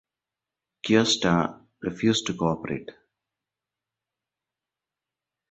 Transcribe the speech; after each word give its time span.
Cuesta 0.83 1.35
refused 1.79 2.25
to 2.25 2.33
co-operate. 2.33 2.89